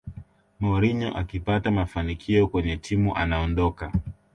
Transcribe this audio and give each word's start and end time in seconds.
mourinho 0.59 1.07
akipata 1.15 1.71
mafanikio 1.71 2.47
kwenye 2.47 2.77
timu 2.77 3.15
anaondoka 3.15 3.91